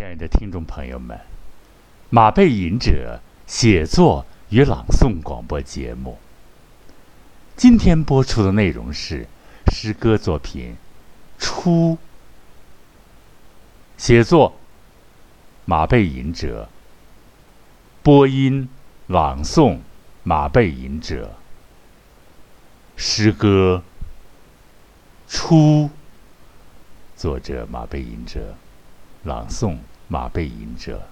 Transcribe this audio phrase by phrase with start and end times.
[0.00, 1.20] 亲爱的听众朋友们，
[2.08, 6.16] 马背吟者写作与朗诵广播节目，
[7.54, 9.28] 今天播出的内容是
[9.70, 10.74] 诗歌作品
[11.44, 11.92] 《初》，
[13.98, 14.56] 写作
[15.66, 16.70] 马背吟者，
[18.02, 18.70] 播音
[19.06, 19.80] 朗诵
[20.22, 21.34] 马背吟者，
[22.96, 23.82] 诗歌
[25.30, 25.56] 《初》，
[27.14, 28.54] 作者马背吟者。
[29.22, 29.76] 朗诵
[30.12, 31.06] 马背吟者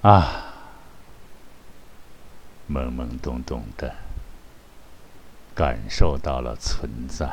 [0.00, 0.46] 啊，
[2.70, 3.94] 懵懵懂懂的
[5.54, 7.28] 感受到了存在，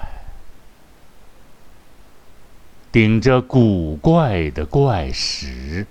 [2.91, 5.88] 顶着古怪的怪石，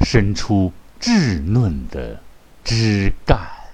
[0.00, 2.22] 伸出稚嫩的
[2.64, 3.65] 枝干。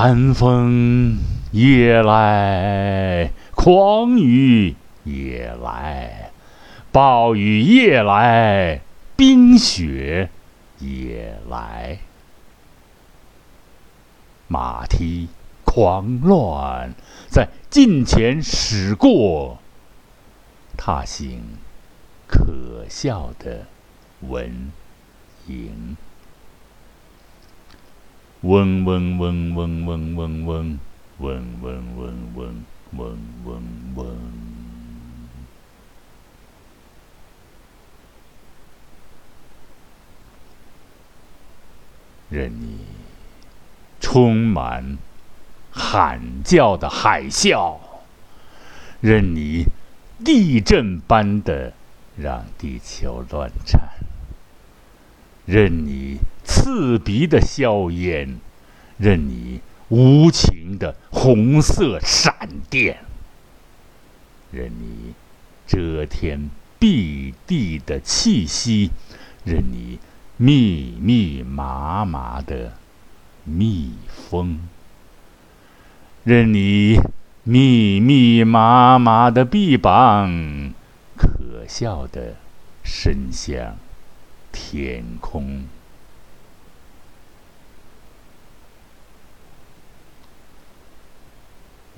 [0.00, 1.18] 寒风
[1.50, 6.30] 夜来，狂雨也来，
[6.92, 8.80] 暴雨夜来，
[9.16, 10.30] 冰雪
[10.78, 11.98] 也来。
[14.46, 15.26] 马蹄
[15.64, 16.94] 狂乱，
[17.28, 19.58] 在近前驶过，
[20.76, 21.42] 踏行
[22.28, 23.66] 可笑的
[24.20, 24.70] 蚊
[25.48, 25.96] 蝇。
[28.42, 30.78] 嗡嗡嗡嗡嗡嗡嗡
[31.18, 32.64] 嗡嗡嗡
[32.96, 33.62] 嗡嗡
[33.96, 34.16] 嗡。
[42.30, 42.84] 任你
[44.00, 44.98] 充满
[45.72, 47.78] 喊叫的海啸，
[49.00, 49.64] 任你
[50.24, 51.72] 地震般的
[52.16, 53.80] 让地球乱颤，
[55.44, 56.18] 任你。
[56.48, 58.38] 刺鼻的硝烟，
[58.96, 59.60] 任你
[59.90, 63.04] 无情的红色闪电，
[64.50, 65.12] 任你
[65.66, 66.50] 遮天
[66.80, 68.90] 蔽地的气息，
[69.44, 69.98] 任你
[70.38, 72.72] 密密麻麻的
[73.44, 74.66] 蜜蜂，
[76.24, 76.98] 任你
[77.44, 80.72] 密密麻麻的臂膀，
[81.14, 82.36] 可笑的
[82.82, 83.76] 伸向
[84.50, 85.64] 天空。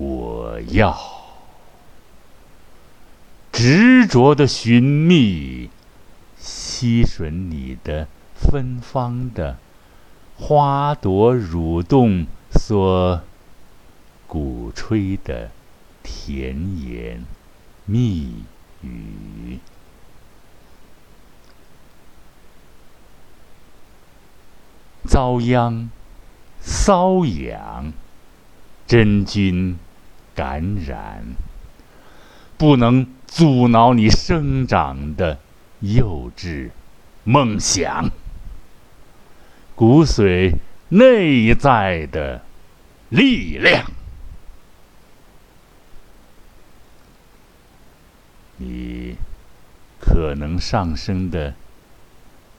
[0.03, 0.99] 我要
[3.53, 5.71] 执着的寻觅，
[6.39, 9.59] 吸吮你的芬芳的
[10.37, 13.23] 花朵蠕动所
[14.27, 15.51] 鼓吹的
[16.03, 17.25] 甜言
[17.85, 18.45] 蜜
[18.83, 19.59] 语，
[25.07, 25.91] 遭殃
[26.63, 27.93] 瘙痒
[28.87, 29.79] 真菌。
[30.41, 31.23] 感染，
[32.57, 35.39] 不能阻挠你生长的
[35.81, 36.71] 幼稚
[37.25, 38.09] 梦想，
[39.75, 40.55] 骨髓
[40.89, 42.41] 内在的
[43.11, 43.85] 力量。
[48.57, 49.17] 你
[50.01, 51.53] 可能上升的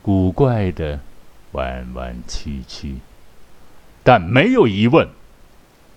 [0.03, 0.99] 古怪的
[1.53, 2.97] 弯弯曲曲，
[4.03, 5.09] 但没有疑问，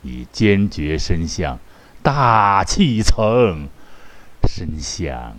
[0.00, 1.58] 你坚决伸向。
[2.04, 3.70] 大气层
[4.46, 5.38] 伸向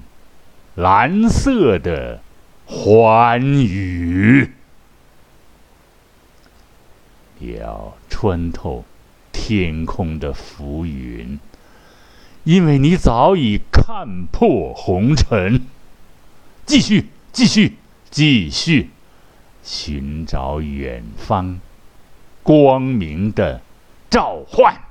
[0.74, 2.24] 蓝色的
[2.66, 4.52] 寰宇，
[7.40, 8.84] 要穿透
[9.32, 11.40] 天空的浮云，
[12.44, 15.68] 因为你早已看破红尘。
[16.66, 17.78] 继续，继续，
[18.10, 18.90] 继续，
[19.62, 21.60] 寻找远方
[22.42, 23.62] 光明的
[24.10, 24.85] 召唤。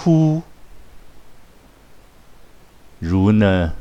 [0.00, 0.42] 初，
[3.00, 3.72] 如那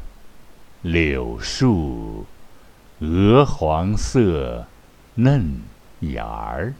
[0.82, 2.26] 柳树
[3.02, 4.66] 鹅黄色
[5.14, 5.62] 嫩
[6.00, 6.74] 芽儿，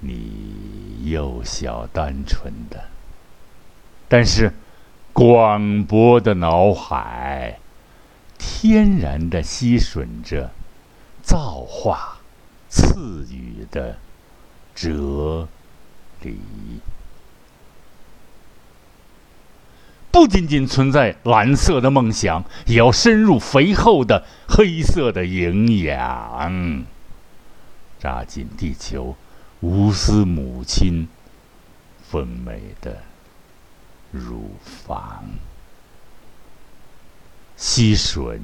[0.00, 2.86] 你幼小单纯的，
[4.08, 4.52] 但是
[5.12, 7.60] 广博的脑海，
[8.36, 10.50] 天然的吸吮着
[11.22, 12.18] 造化
[12.68, 13.96] 赐予的
[14.74, 15.46] 哲。
[16.22, 16.38] 里
[20.12, 26.84] 不仅仅存在蓝色的梦想，也要深入肥厚的黑色的营养，
[27.98, 29.16] 扎进地球
[29.60, 31.06] 无私母亲
[32.10, 33.02] 丰美的
[34.10, 34.50] 乳
[34.86, 35.24] 房，
[37.56, 38.40] 吸吮，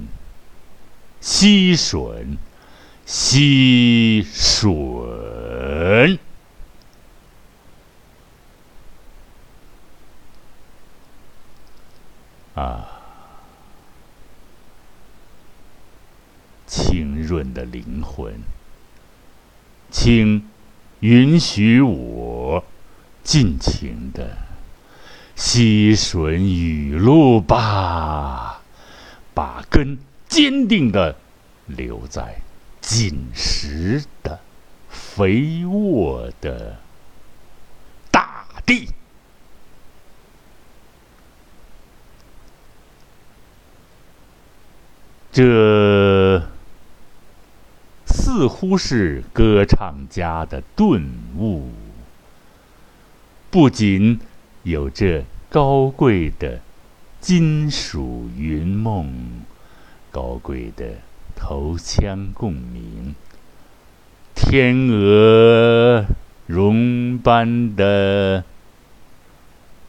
[1.21, 2.37] 吸吮，
[3.05, 6.19] 吸吮。
[12.57, 12.89] 啊，
[16.67, 18.41] 清润的灵魂，
[19.91, 20.49] 请
[21.01, 22.65] 允许我
[23.23, 24.39] 尽情的
[25.35, 28.63] 吸吮雨露吧，
[29.35, 31.15] 把根坚定的
[31.67, 32.41] 留在
[32.81, 34.41] 紧实的、
[34.89, 36.79] 肥沃的
[38.11, 38.89] 大地。
[45.37, 46.43] 这
[48.07, 51.73] 似乎是歌唱家的顿悟，
[53.51, 54.19] 不仅
[54.63, 56.61] 有着高贵的
[57.21, 59.13] 金属云梦，
[60.11, 60.87] 高贵的
[61.35, 63.15] 头腔共鸣，
[64.35, 66.07] 天鹅
[66.47, 68.43] 绒般的，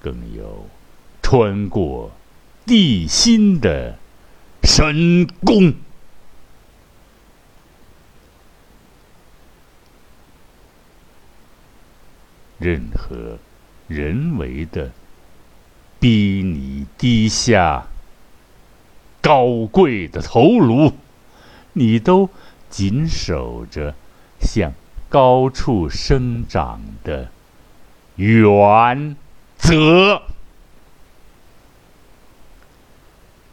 [0.01, 0.67] 更有
[1.21, 2.11] 穿过
[2.65, 3.95] 地心的。
[4.77, 5.73] 神功，
[12.59, 13.39] 任何
[13.87, 14.91] 人为的
[15.99, 17.87] 逼你低下
[19.19, 20.93] 高贵的头颅，
[21.73, 22.29] 你都
[22.69, 23.95] 紧守着
[24.39, 24.71] 向
[25.09, 27.31] 高处生长的
[28.15, 29.15] 原
[29.57, 30.21] 则。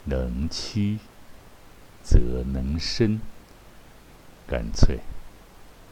[0.05, 0.99] 能屈
[2.05, 2.19] 则
[2.53, 3.19] 能伸，
[4.47, 5.01] 干脆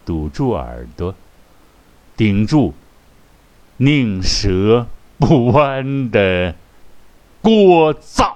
[0.05, 1.15] 堵住耳朵，
[2.17, 2.75] 顶住
[3.79, 4.87] 宁折
[5.19, 6.55] 不弯的
[7.43, 8.35] 聒噪，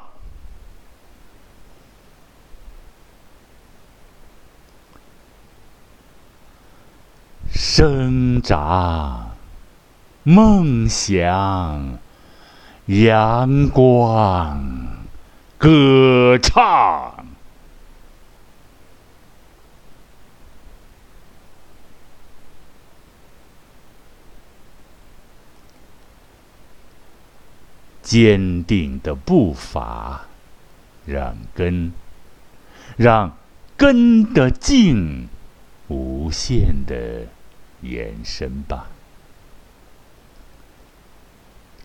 [7.52, 9.36] 生长
[10.22, 11.98] 梦想
[12.86, 14.86] 阳光。
[15.58, 17.15] 歌唱，
[28.06, 30.26] 坚定的步伐，
[31.04, 31.92] 让根，
[32.96, 33.36] 让
[33.76, 35.26] 根的茎
[35.88, 37.26] 无限的
[37.80, 38.86] 延伸吧。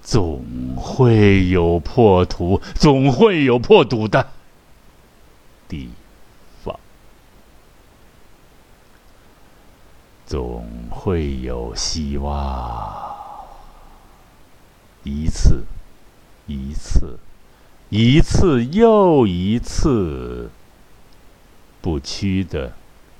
[0.03, 4.29] 总会有破土，总会有破土的
[5.67, 5.89] 地
[6.63, 6.79] 方，
[10.27, 13.09] 总会有希望。
[15.03, 15.63] 一次，
[16.51, 17.17] 一次，
[17.89, 20.49] 一次又一次，
[21.81, 22.73] 不屈的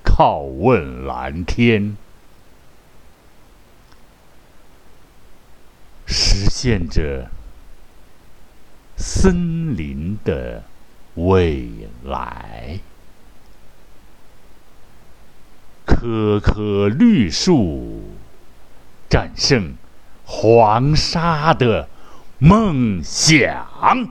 [0.03, 1.95] 拷问蓝天。
[6.05, 7.29] 实现着
[8.97, 10.63] 森林的
[11.15, 11.69] 未
[12.03, 12.79] 来，
[15.85, 18.03] 棵棵绿树
[19.09, 19.75] 战胜
[20.25, 21.87] 黄沙的
[22.43, 24.09] 梦想，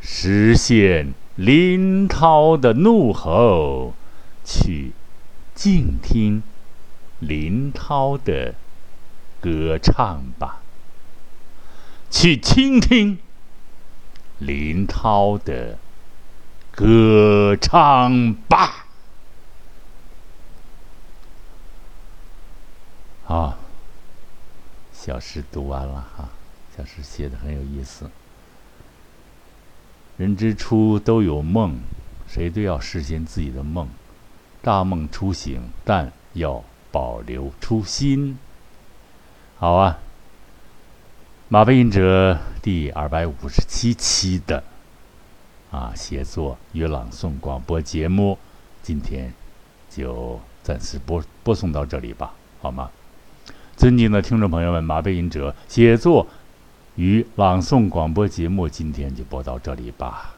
[0.00, 3.92] 实现林涛的怒吼，
[4.44, 4.92] 去。
[5.56, 6.42] 静听
[7.18, 8.54] 林涛的
[9.40, 10.60] 歌唱吧，
[12.10, 13.18] 去倾听
[14.38, 15.78] 林涛的
[16.70, 18.85] 歌唱吧。
[23.28, 23.56] 好，
[24.92, 26.28] 小诗读完了哈，
[26.76, 28.08] 小诗写的很有意思。
[30.16, 31.80] 人之初都有梦，
[32.28, 33.88] 谁都要实现自己的梦。
[34.62, 38.38] 大梦初醒，但要保留初心。
[39.58, 39.98] 好啊，
[41.48, 44.62] 马背吟者第二百五十七期的
[45.72, 48.38] 啊写作与朗诵广播节目，
[48.84, 49.34] 今天
[49.90, 52.88] 就暂时播播送到这里吧，好吗？
[53.76, 56.26] 尊敬的听众朋友们，马背吟者写作
[56.94, 60.34] 与朗诵广播节目今天就播到这里吧。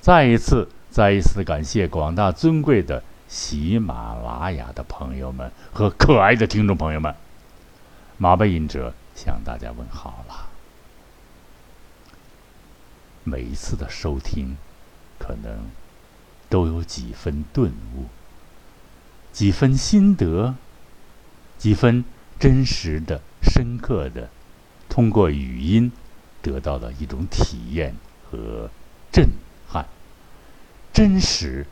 [0.00, 3.02] 再一次，再一次感谢广大尊贵的。
[3.28, 7.14] 喜马拉雅的朋友们和可爱的听众朋友们，
[8.18, 10.48] 马背吟者向大家问好了。
[13.22, 14.56] 每一次的收听，
[15.16, 15.70] 可能
[16.48, 18.06] 都有几分顿悟，
[19.32, 20.56] 几分心得，
[21.56, 22.04] 几分
[22.40, 24.30] 真实的、深刻的
[24.88, 25.92] 通过语音
[26.40, 27.94] 得到了一种体验
[28.30, 28.70] 和
[29.12, 29.28] 震
[29.68, 29.86] 撼、
[30.90, 31.66] 真实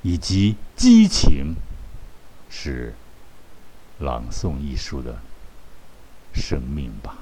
[0.00, 1.54] 以及激情，
[2.48, 2.94] 是
[3.98, 5.20] 朗诵艺术的
[6.32, 7.18] 生命吧。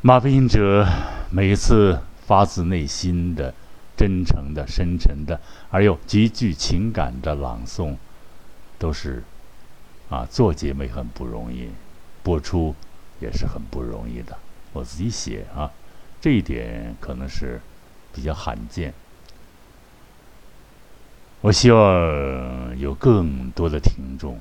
[0.00, 0.86] 马背吟者
[1.32, 3.52] 每一次发自内心的、
[3.96, 7.96] 真诚的、深沉的，而又极具情感的朗诵，
[8.80, 9.22] 都是
[10.08, 11.70] 啊，做节目很不容易，
[12.24, 12.74] 播出
[13.20, 14.36] 也是很不容易的。
[14.72, 15.70] 我自己写啊，
[16.20, 17.60] 这一点可能是
[18.12, 18.92] 比较罕见。
[21.42, 24.40] 我希望有更多的听众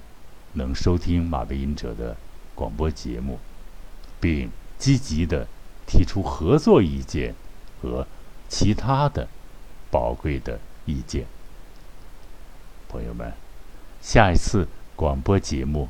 [0.54, 2.18] 能收听马背吟者的
[2.56, 3.38] 广播节目，
[4.20, 4.50] 并。
[4.80, 5.46] 积极的
[5.86, 7.36] 提出合作意见
[7.82, 8.08] 和
[8.48, 9.28] 其他的
[9.92, 11.26] 宝贵的意见，
[12.88, 13.34] 朋友们，
[14.02, 15.90] 下一次广播节目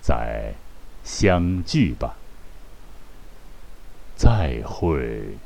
[0.00, 0.54] 再
[1.04, 2.16] 相聚吧，
[4.16, 5.36] 再会。